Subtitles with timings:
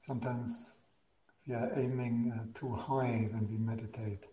[0.00, 0.84] Sometimes
[1.46, 4.24] we are aiming uh, too high when we meditate.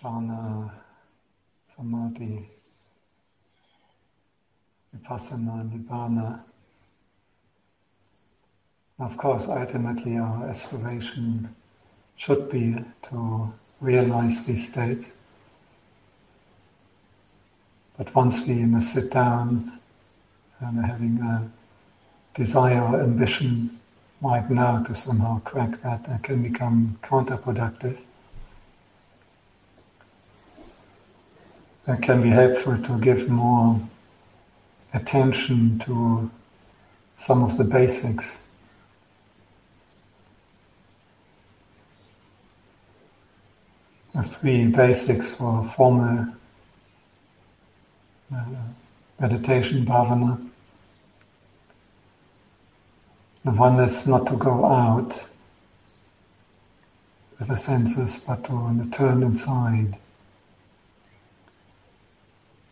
[0.00, 0.70] Jhana,
[1.64, 2.48] Samadhi,
[4.96, 6.40] Vipassana, Nibbana.
[9.00, 11.54] Of course, ultimately our aspiration
[12.14, 12.76] should be
[13.10, 15.18] to realize these states.
[17.96, 19.80] But once we sit down
[20.60, 21.50] and having a
[22.38, 23.78] desire or ambition
[24.22, 27.98] right now to somehow crack that, that can become counterproductive.
[31.88, 33.80] It can be helpful to give more
[34.94, 36.30] attention to
[37.16, 38.48] some of the basics
[44.18, 46.26] the three basics for formal
[48.34, 48.44] uh,
[49.20, 50.47] meditation bhavana.
[53.48, 55.26] The one is not to go out
[57.38, 59.96] with the senses, but to turn inside.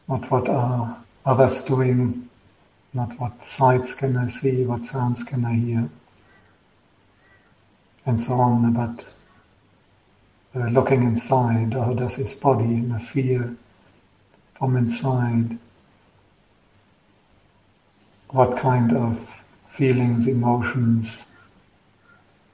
[0.06, 2.28] Not what are others doing,
[2.92, 5.88] not what sights can I see, what sounds can I hear,
[8.04, 9.14] and so on, but
[10.54, 13.56] uh, looking inside, how does his body in a feel
[14.58, 15.56] from inside?
[18.28, 19.45] What kind of
[19.76, 21.30] feelings, emotions,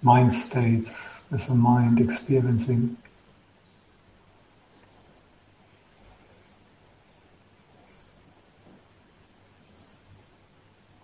[0.02, 2.96] mind states is a mind experiencing?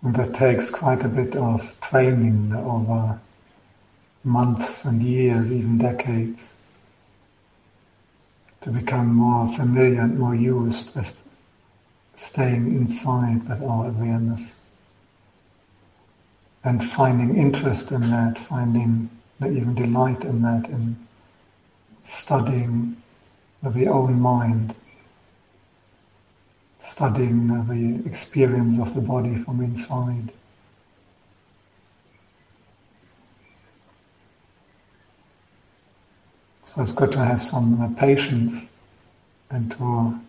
[0.01, 3.19] And that takes quite a bit of training over
[4.23, 6.57] months and years, even decades
[8.61, 11.23] to become more familiar and more used with
[12.15, 14.58] staying inside with our awareness
[16.69, 19.09] and finding interest in that, finding
[19.41, 20.95] even delight in that, in
[22.03, 22.95] studying
[23.63, 24.75] the own mind,
[26.77, 30.31] studying the experience of the body from inside.
[36.65, 38.69] So it's good to have some uh, patience
[39.49, 40.19] and to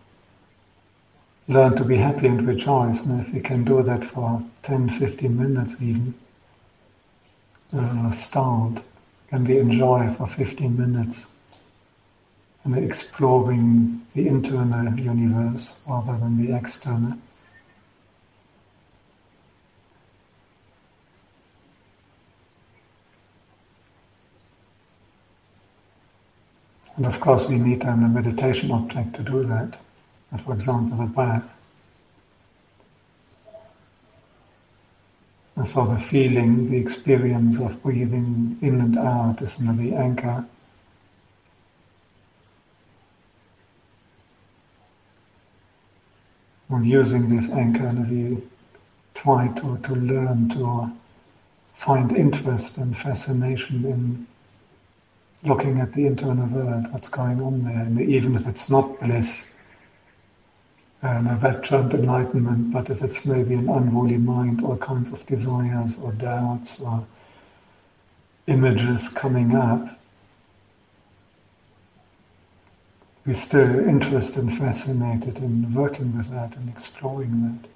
[1.47, 3.05] learn to be happy and rejoice.
[3.05, 6.15] And if we can do that for 10, 15 minutes even,
[7.71, 8.83] this is a start.
[9.29, 11.29] Can we enjoy for 15 minutes
[12.63, 17.17] and exploring the internal universe rather than the external?
[26.97, 29.79] And of course, we need a meditation object to do that.
[30.43, 31.60] For example, the breath.
[35.55, 40.45] And so the feeling, the experience of breathing in and out is another anchor.
[46.69, 48.41] And using this anchor, we
[49.13, 50.91] try to, to learn to
[51.73, 54.27] find interest and fascination in
[55.43, 59.50] looking at the internal world, what's going on there, and even if it's not bliss
[61.01, 65.99] and a rapturant enlightenment, but if it's maybe an unholy mind, all kinds of desires
[65.99, 67.05] or doubts or
[68.47, 69.87] images coming up,
[73.25, 77.69] we're still interested and fascinated in working with that and exploring that.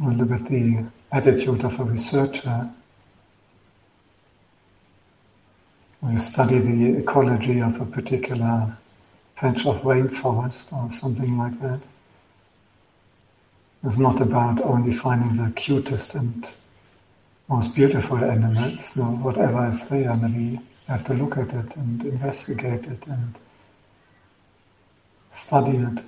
[0.00, 2.70] Bit the attitude of a researcher.
[6.08, 8.76] You study the ecology of a particular
[9.36, 11.80] patch of rainforest or something like that.
[13.84, 16.46] It's not about only finding the cutest and
[17.48, 22.86] most beautiful animals, no, whatever is there, we have to look at it and investigate
[22.86, 23.34] it and
[25.30, 26.00] study it.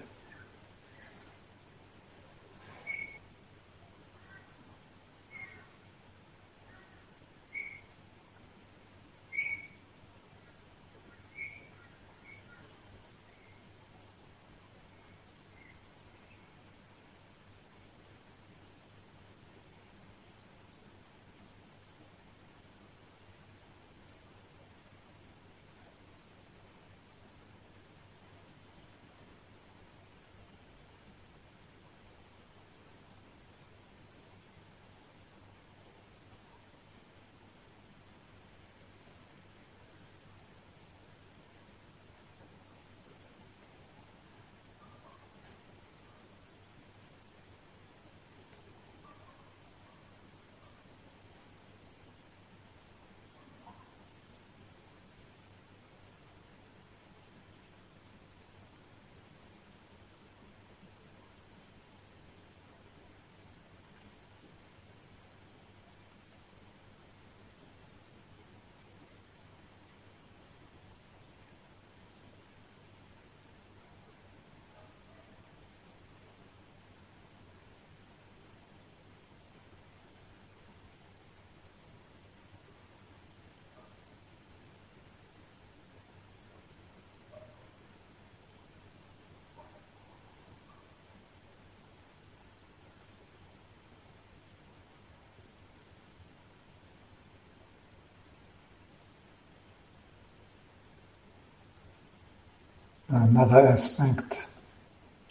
[103.13, 104.47] Another aspect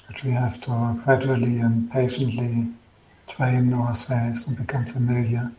[0.07, 2.67] which we have to gradually and patiently
[3.27, 5.51] train ourselves and become familiar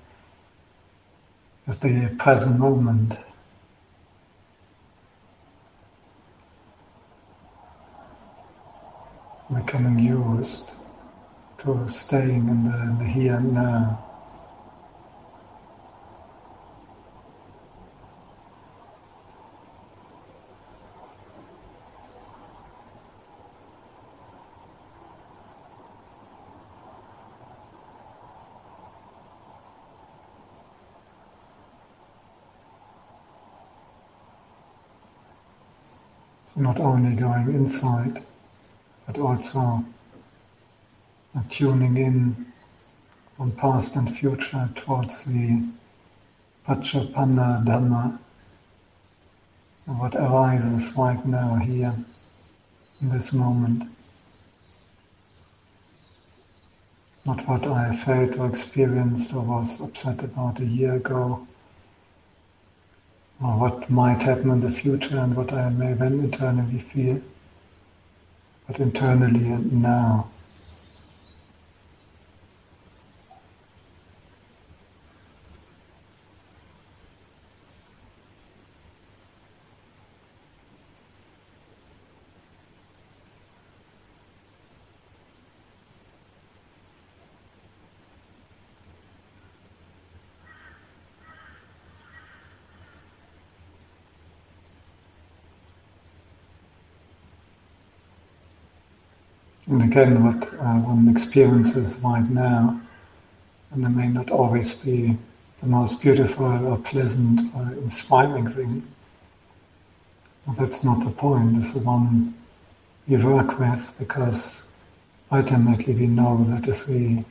[1.66, 3.18] is the present moment.
[9.52, 10.70] Becoming used
[11.58, 14.11] to staying in the, in the here and now.
[36.72, 38.22] Not only going inside,
[39.06, 39.84] but also
[41.50, 42.46] tuning in
[43.36, 45.68] from past and future towards the
[46.66, 48.18] Paccuppanna Dhamma,
[49.84, 51.94] what arises right now here
[53.02, 53.90] in this moment.
[57.26, 61.46] Not what I felt or experienced or was upset about a year ago
[63.42, 67.20] or what might happen in the future and what I may then internally feel,
[68.66, 70.31] but internally and now.
[99.72, 102.78] And again, what uh, one experiences right now,
[103.70, 105.16] and it may not always be
[105.60, 108.86] the most beautiful or pleasant or inspiring thing.
[110.46, 111.56] But that's not the point.
[111.56, 112.34] It's the one
[113.08, 114.74] we work with because
[115.30, 117.24] ultimately we know that is the,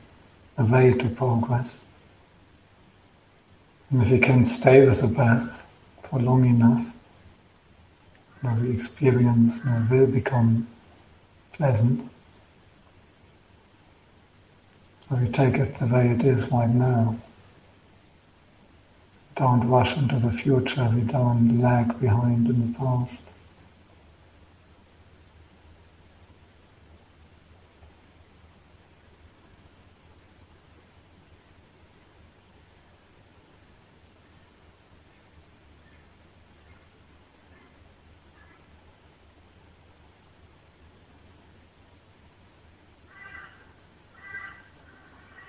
[0.57, 1.79] the way to progress.
[3.91, 5.71] And if we can stay with the breath
[6.01, 6.91] for long enough,
[8.41, 10.67] the experience will become
[11.53, 12.10] pleasant.
[15.11, 17.17] We take it the way it is right now.
[19.35, 23.25] Don't rush into the future, we don't lag behind in the past.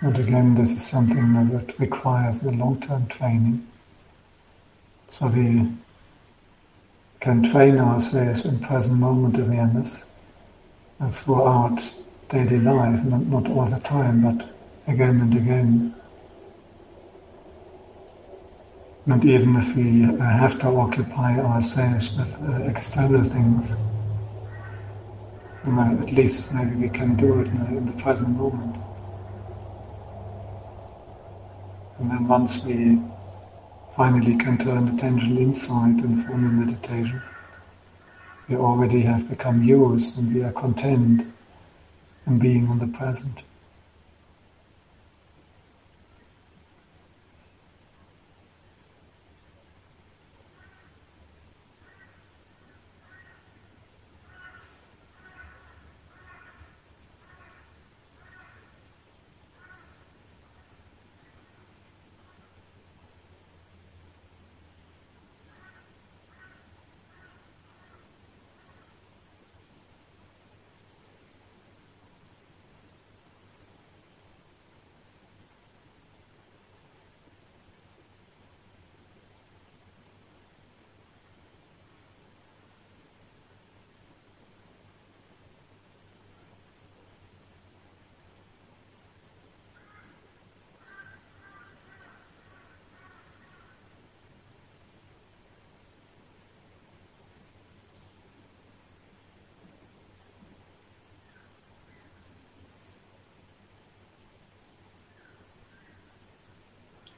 [0.03, 3.65] And again, this is something that requires the long-term training.
[5.07, 5.71] So we
[7.21, 10.07] can train ourselves in present moment awareness
[11.09, 11.95] throughout
[12.29, 14.53] daily life, not, not all the time, but
[14.89, 15.95] again and again.
[19.07, 23.77] And even if we uh, have to occupy ourselves with uh, external things,
[25.65, 28.77] at least maybe we can do it in the present moment.
[32.03, 33.01] And then once we
[33.93, 37.23] finally can turn attention inside in formal meditation,
[38.49, 41.33] we already have become yours and we are content
[42.27, 43.45] in being in the present.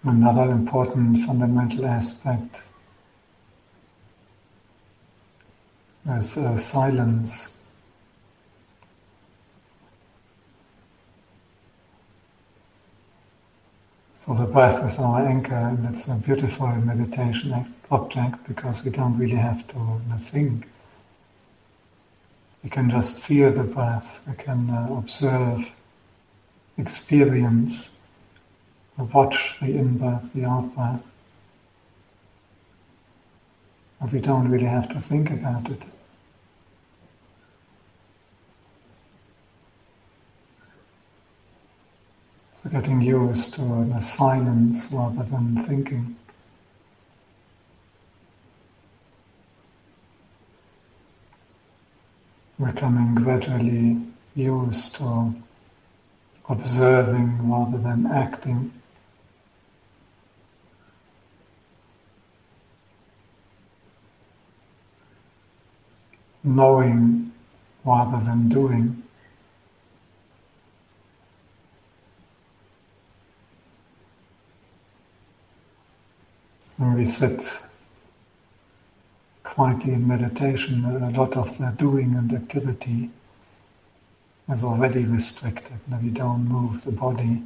[0.06, 2.66] Another important fundamental aspect
[6.06, 7.56] is uh, silence.
[14.14, 19.16] So the breath is our anchor, and it's a beautiful meditation object because we don't
[19.16, 20.68] really have to think.
[22.62, 25.74] We can just feel the breath, we can uh, observe,
[26.76, 27.96] experience
[28.96, 31.10] watch the in breath, the out breath.
[34.00, 35.84] And we don't really have to think about it.
[42.62, 46.16] So getting used to the silence rather than thinking.
[52.58, 54.00] Becoming gradually
[54.34, 55.34] used to
[56.48, 58.72] observing rather than acting.
[66.44, 67.32] Knowing
[67.84, 69.02] rather than doing.
[76.76, 77.60] When we sit
[79.42, 83.10] quietly in meditation, a lot of the doing and activity
[84.50, 85.78] is already restricted.
[86.02, 87.42] We don't move the body.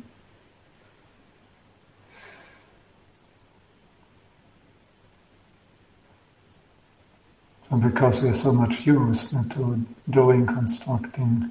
[7.68, 11.50] So because we are so much used to doing, constructing,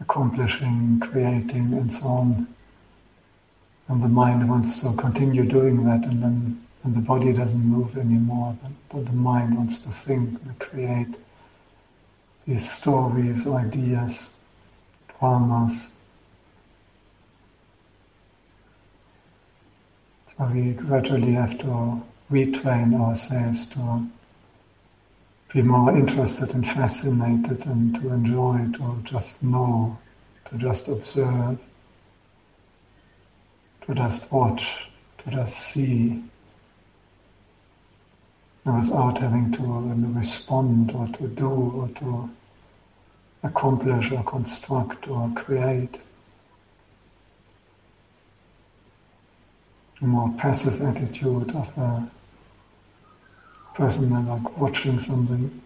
[0.00, 2.46] accomplishing, creating, and so on,
[3.88, 7.98] and the mind wants to continue doing that, and then when the body doesn't move
[7.98, 11.18] anymore, then the mind wants to think and create
[12.46, 14.34] these stories, ideas,
[15.18, 15.98] dramas.
[20.28, 24.06] So we gradually have to retrain ourselves to
[25.52, 29.98] be more interested and fascinated and to enjoy, to just know,
[30.44, 31.64] to just observe,
[33.86, 36.22] to just watch, to just see,
[38.64, 42.30] without having to uh, respond or to do or to
[43.42, 45.98] accomplish or construct or create.
[50.00, 52.10] A more passive attitude of a
[53.74, 55.60] person like watching something.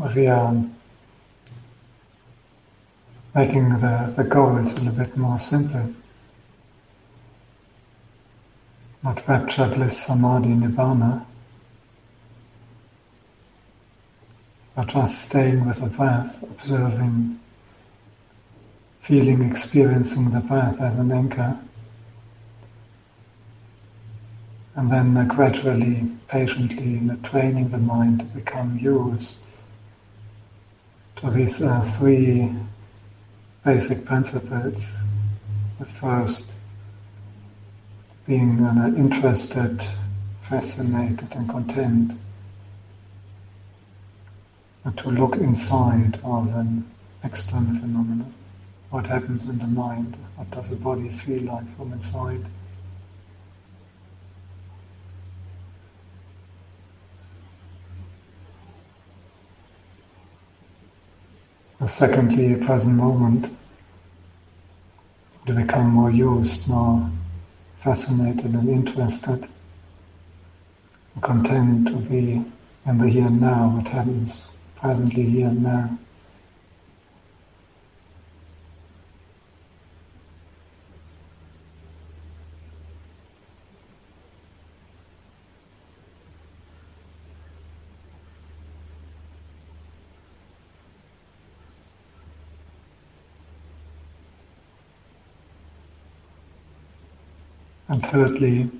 [0.00, 0.54] We are
[3.34, 5.92] making the, the goals a little bit more simple.
[9.02, 11.24] Not rapture, bliss, samadhi, nibbana,
[14.74, 17.38] but just staying with the breath, observing,
[19.00, 21.58] feeling, experiencing the breath as an anchor.
[24.76, 29.44] And then uh, gradually, patiently, uh, training the mind to become used
[31.20, 32.50] to these uh, three
[33.64, 34.94] basic principles.
[35.78, 36.52] The first
[38.26, 39.82] being uh, interested,
[40.40, 42.12] fascinated, and content.
[44.84, 46.90] And to look inside rather than
[47.22, 48.26] external phenomena.
[48.88, 50.16] What happens in the mind?
[50.36, 52.46] What does the body feel like from inside?
[61.86, 63.48] Secondly, present moment
[65.46, 67.10] to become more used, more
[67.76, 69.48] fascinated and interested,
[71.14, 72.44] and content to be
[72.86, 75.98] in the here and now, what happens presently here and now.
[97.90, 98.70] And thirdly,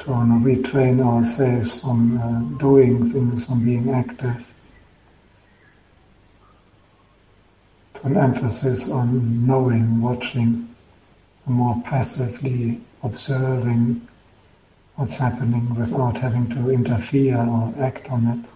[0.00, 4.52] to retrain ourselves from uh, doing things, from being active,
[7.94, 10.68] to an emphasis on knowing, watching,
[11.46, 14.06] more passively observing
[14.96, 18.46] what's happening without having to interfere or act on it.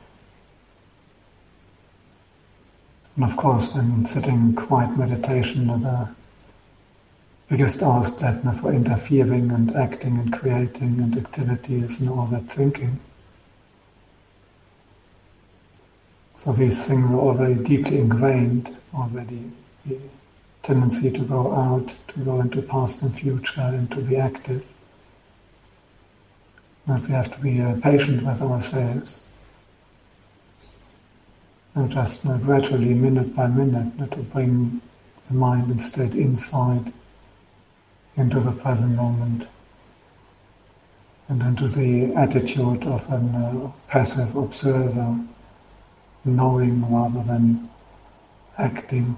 [3.17, 6.15] And of course, when sitting quiet meditation, the
[7.49, 12.99] biggest outlet for interfering and acting and creating and activities and all that thinking.
[16.35, 19.51] So these things are very deeply ingrained already.
[19.87, 20.01] The
[20.63, 24.67] tendency to go out, to go into past and future, and to be active.
[26.87, 29.21] But we have to be uh, patient with ourselves.
[31.75, 34.81] And just uh, gradually, minute by minute, to bring
[35.29, 36.93] the mind instead inside
[38.17, 39.49] into the present moment
[41.29, 45.19] and into the attitude of a uh, passive observer,
[46.25, 47.69] knowing rather than
[48.59, 49.17] acting.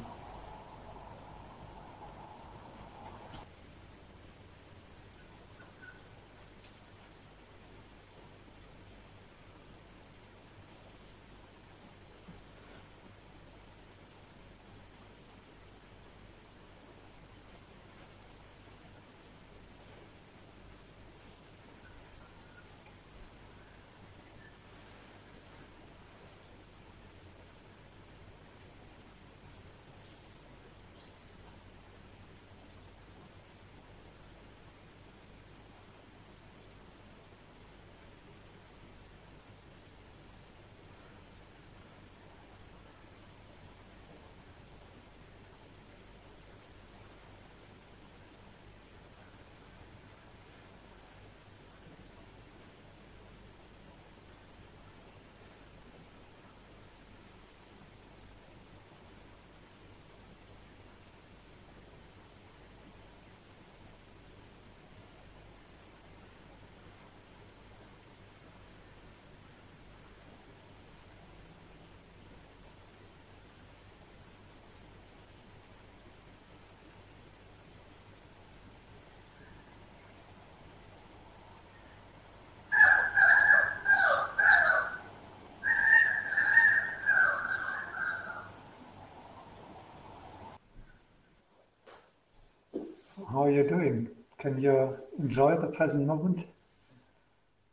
[93.24, 94.08] How are you doing?
[94.38, 96.44] Can you enjoy the present moment?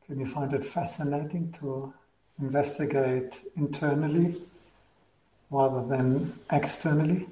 [0.07, 1.93] Can you find it fascinating to
[2.39, 4.35] investigate internally
[5.51, 7.27] rather than externally?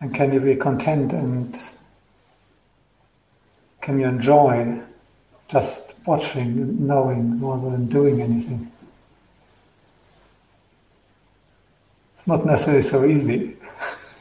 [0.00, 1.56] And can you be content and
[3.80, 4.82] can you enjoy
[5.48, 8.70] just watching, and knowing rather than doing anything?
[12.14, 13.56] It's not necessarily so easy.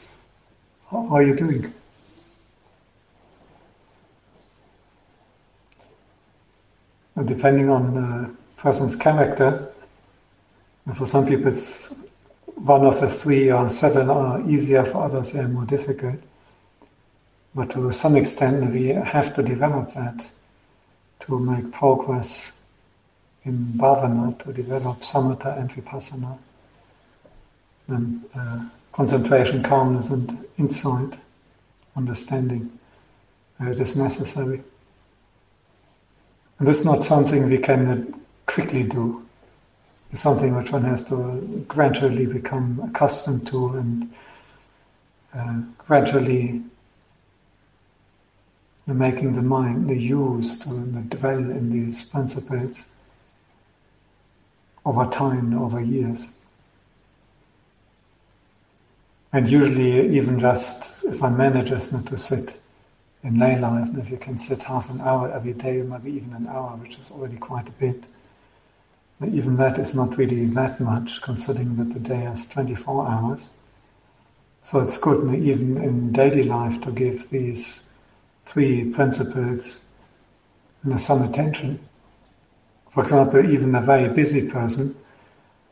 [0.91, 1.73] How are you doing?
[7.25, 9.71] Depending on uh, person's character.
[10.85, 11.95] And for some people, it's
[12.55, 16.19] one of the three or seven are easier, for others, they are more difficult.
[17.55, 20.31] But to some extent, we have to develop that
[21.21, 22.59] to make progress
[23.43, 26.37] in bhavana, to develop samatha and vipassana,
[27.87, 31.17] and uh, concentration, calmness, and insight,
[31.95, 32.71] understanding.
[33.59, 34.61] Uh, it is necessary.
[36.59, 39.25] And this is not something we can quickly do.
[40.11, 44.13] It's something which one has to gradually become accustomed to and
[45.33, 46.63] uh, gradually
[48.87, 52.87] making the mind the use to dwell in these principles
[54.85, 56.35] over time, over years.
[59.31, 62.59] And usually, even just if one manages not to sit
[63.23, 66.47] in lay life, if you can sit half an hour every day, maybe even an
[66.47, 68.07] hour, which is already quite a bit,
[69.21, 73.49] even that is not really that much, considering that the day has 24 hours.
[74.61, 77.91] So it's good, even in daily life, to give these
[78.43, 79.85] three principles
[80.95, 81.79] some attention.
[82.89, 84.95] For example, even a very busy person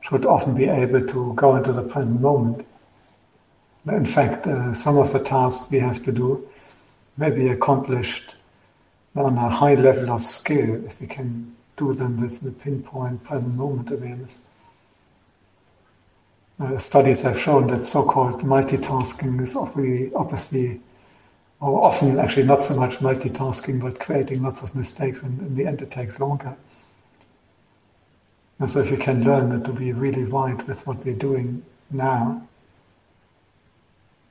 [0.01, 2.65] should often be able to go into the present moment.
[3.87, 6.47] In fact, uh, some of the tasks we have to do
[7.17, 8.35] may be accomplished
[9.15, 13.55] on a high level of skill if we can do them with the pinpoint present
[13.55, 14.39] moment awareness.
[16.59, 20.79] Uh, studies have shown that so-called multitasking is obviously,
[21.59, 25.67] or often actually not so much multitasking, but creating lots of mistakes, and in the
[25.67, 26.55] end it takes longer.
[28.59, 32.41] And so if you can learn to be really right with what we're doing now,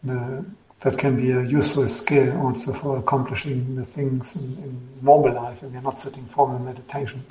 [0.09, 0.43] uh,
[0.81, 5.63] that can be a useful skill also for accomplishing the things in, in normal life,
[5.63, 7.25] and we're not sitting formal meditation.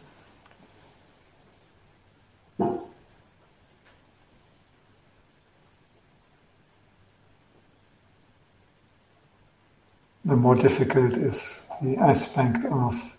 [10.25, 13.15] the more difficult is the aspect of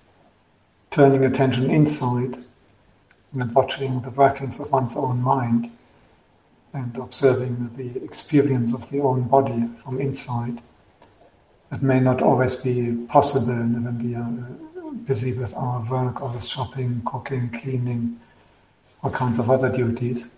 [0.91, 2.37] turning attention inside
[3.33, 5.71] and watching the workings of one's own mind
[6.77, 10.59] and observing the experience of the own body from inside.
[11.71, 16.31] That may not always be possible when we are uh, busy with our work or
[16.31, 18.21] with shopping, cooking, cleaning,
[19.03, 20.31] all kinds of other duties.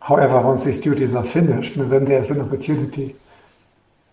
[0.00, 3.16] However, once these duties are finished, then there's an opportunity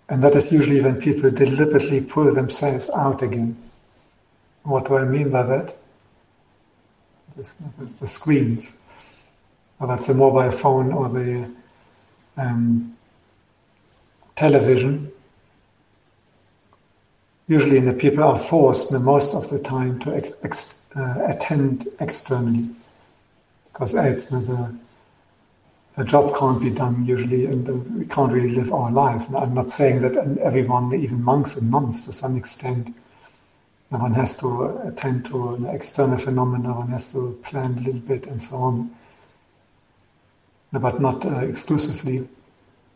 [0.09, 3.57] and that is usually when people deliberately pull themselves out again.
[4.63, 5.75] What do I mean by that?
[7.36, 8.79] The screens,
[9.84, 11.52] whether it's a mobile phone or the
[12.38, 12.96] um,
[14.34, 15.12] television.
[17.50, 21.89] Usually, the people are forced the most of the time to ex- ex- uh, attend
[22.00, 22.69] externally,
[23.74, 24.74] because else the
[25.98, 27.67] a job can't be done usually, and
[28.00, 29.28] we can't really live our life.
[29.28, 32.96] And I'm not saying that everyone, even monks and nuns to some extent,
[33.89, 38.28] one has to attend to an external phenomena, one has to plan a little bit
[38.28, 38.96] and so on,
[40.79, 42.27] but not uh, exclusively.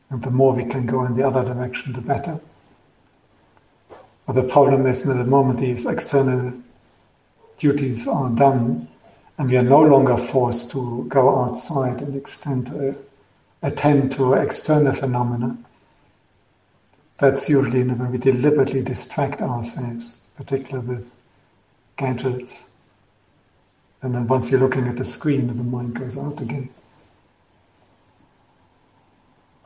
[0.09, 2.39] And the more we can go in the other direction, the better.
[4.25, 6.53] But the problem is that at the moment these external
[7.57, 8.87] duties are done,
[9.37, 12.97] and we are no longer forced to go outside and extend, uh,
[13.61, 15.57] attend to external phenomena.
[17.17, 21.19] That's usually when we deliberately distract ourselves, particularly with
[21.95, 22.69] gadgets.
[24.01, 26.69] And then once you're looking at the screen, the mind goes out again.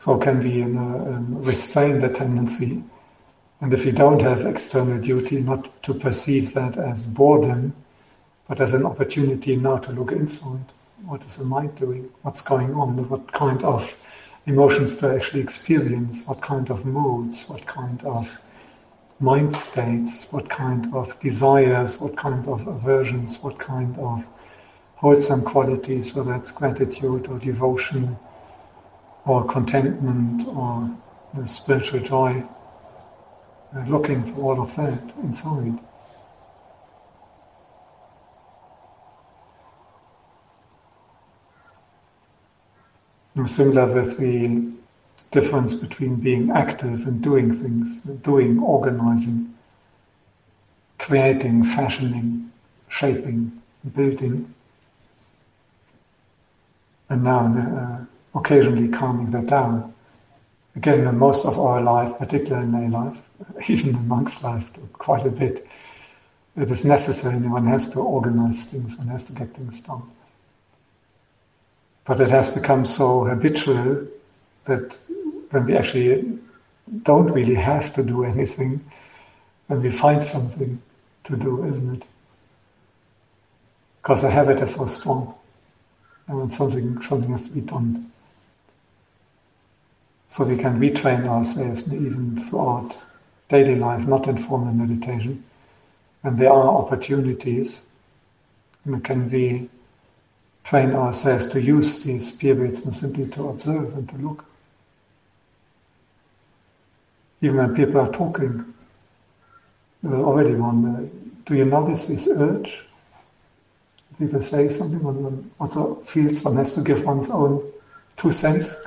[0.02, 2.84] So can we um, restrain the tendency?
[3.60, 7.76] And if we don't have external duty, not to perceive that as boredom,
[8.48, 10.66] but as an opportunity now to look inside.
[11.06, 12.10] What is the mind doing?
[12.24, 13.10] What's going on?
[13.10, 13.96] What kind of
[14.48, 16.26] emotions I actually experience?
[16.26, 17.48] What kind of moods?
[17.48, 18.42] What kind of
[19.20, 20.32] mind states?
[20.32, 22.02] What kind of desires?
[22.02, 23.38] What kind of aversions?
[23.44, 24.28] What kind of
[24.96, 28.18] wholesome qualities, whether it's gratitude or devotion
[29.26, 30.90] or contentment or
[31.34, 32.44] the spiritual joy?
[33.76, 35.80] Uh, looking for all of that inside.
[43.46, 44.72] similar with the
[45.32, 49.54] difference between being active and doing things, doing, organizing,
[51.00, 52.52] creating, fashioning,
[52.88, 53.62] shaping,
[53.96, 54.54] building,
[57.10, 59.94] and now uh, occasionally calming that down.
[60.76, 63.30] Again, in most of our life, particularly in lay life,
[63.70, 65.68] even in monk's life, quite a bit,
[66.56, 70.04] it is necessary, one has to organize things, one has to get things done.
[72.06, 74.08] But it has become so habitual
[74.66, 75.00] that
[75.50, 76.40] when we actually
[77.04, 78.84] don't really have to do anything,
[79.68, 80.82] when we find something
[81.24, 82.08] to do, isn't it?
[84.02, 85.36] Because the habit is so strong,
[86.28, 88.11] and something something has to be done.
[90.32, 92.96] So we can retrain ourselves even throughout
[93.50, 95.44] daily life, not in formal meditation.
[96.24, 97.90] And there are opportunities,
[98.86, 99.70] and can we
[100.64, 104.46] train ourselves to use these periods and simply to observe and to look.
[107.42, 108.74] Even when people are talking,
[110.02, 111.42] there's already one.
[111.44, 112.86] Do you notice this urge?
[114.18, 117.70] People say something, one, one also feels one has to give one's own
[118.16, 118.78] two cents,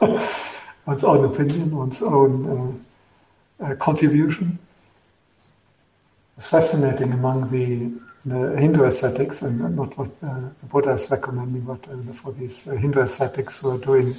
[0.88, 2.32] one's own opinion, one's own
[3.60, 4.58] uh, uh, contribution.
[6.38, 7.92] It's fascinating among the,
[8.24, 12.66] the Hindu ascetics, and not what uh, the Buddha is recommending, but uh, for these
[12.66, 14.14] uh, Hindu ascetics who are doing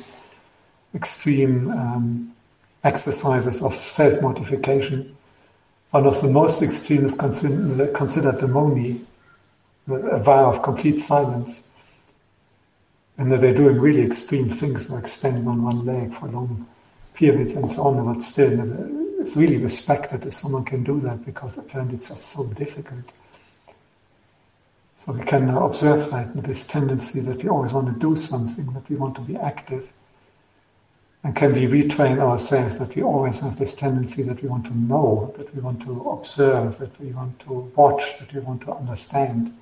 [0.94, 2.36] extreme um,
[2.84, 5.18] exercises of self mortification.
[5.90, 9.02] One of the most extreme is considered, the moni,
[9.88, 11.69] a vow of complete silence.
[13.20, 16.66] And that they're doing really extreme things like standing on one leg for long
[17.14, 21.58] periods and so on, but still it's really respected if someone can do that because
[21.58, 23.12] apparently it's just so difficult.
[24.96, 28.90] So we can observe that this tendency that we always want to do something, that
[28.90, 29.94] we want to be active.
[31.24, 34.78] And can we retrain ourselves that we always have this tendency that we want to
[34.78, 38.74] know, that we want to observe, that we want to watch, that we want to
[38.74, 39.54] understand?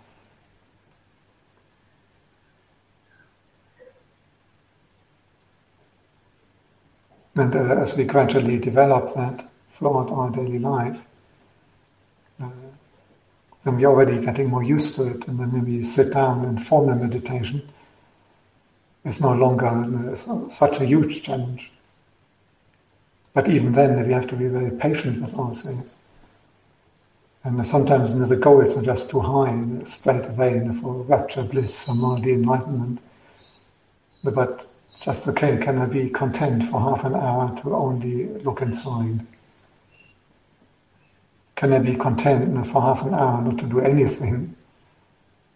[7.37, 11.05] And uh, as we gradually develop that throughout our daily life,
[12.41, 12.49] uh,
[13.63, 15.27] then we're already getting more used to it.
[15.27, 17.67] And then when we sit down in formal meditation,
[19.05, 21.71] it's no longer uh, such a huge challenge.
[23.33, 25.97] But even then, we have to be very patient with ourselves.
[27.43, 30.65] And sometimes you know, the goals are just too high you know, straight away you
[30.65, 32.99] know, for rapture, bliss, samadhi, enlightenment.
[34.23, 34.67] But
[35.01, 39.19] just okay, can I be content for half an hour to only look inside?
[41.55, 44.55] Can I be content for half an hour not to do anything,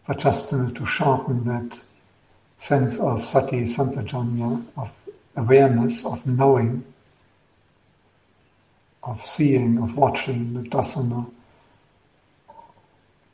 [0.07, 1.83] but just to, to sharpen that
[2.55, 4.95] sense of sati sampajanya, of
[5.35, 6.83] awareness, of knowing,
[9.03, 11.29] of seeing, of watching the dasana,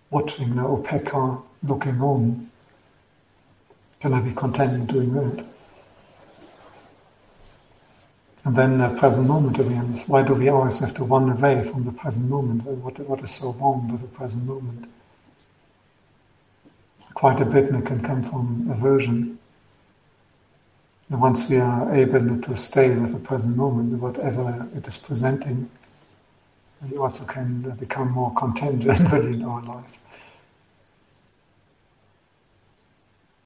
[0.10, 2.50] watching the upekkha, looking on.
[4.00, 5.57] Can I be content in doing that?
[8.48, 10.08] And then the present moment awareness.
[10.08, 12.64] Why do we always have to run away from the present moment?
[12.66, 14.90] Oh, what, what is so wrong with the present moment?
[17.14, 19.38] Quite a bit and it can come from aversion.
[21.10, 25.70] And once we are able to stay with the present moment, whatever it is presenting,
[26.90, 30.00] we also can become more content generally in our life.